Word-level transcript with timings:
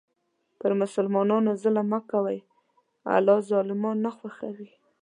پر 0.59 0.71
مسلمانانو 0.81 1.51
ظلم 1.63 1.87
مه 1.93 1.99
کوه، 2.09 2.35
الله 3.15 3.37
ظالمان 3.51 3.97
نه 4.05 4.11
خوښوي. 4.17 4.69